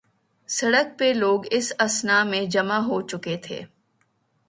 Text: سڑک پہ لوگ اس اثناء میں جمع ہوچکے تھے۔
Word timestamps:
سڑک 0.49 0.87
پہ 0.99 1.13
لوگ 1.15 1.41
اس 1.51 1.71
اثناء 1.79 2.23
میں 2.23 2.45
جمع 2.45 2.77
ہوچکے 2.79 3.37
تھے۔ 3.37 3.61